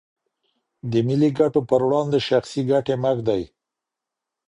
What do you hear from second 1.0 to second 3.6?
ملي ګټو پر وړاندې شخصي ګټې مه ږدئ.